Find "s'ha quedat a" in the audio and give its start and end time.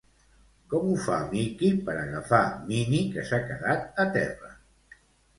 3.27-4.07